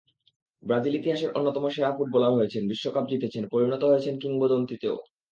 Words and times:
Brazil 0.63 0.93
ইতিহাসের 0.95 1.33
অন্যতম 1.37 1.63
সেরা 1.69 1.91
ফুটবলার 1.97 2.31
হয়েছেন, 2.31 2.63
বিশ্বকাপ 2.67 3.05
জিতেছেন, 3.11 3.43
পরিণত 3.53 3.83
হয়েছেন 3.83 4.13
কিংবদন্তিতেও। 4.19 4.95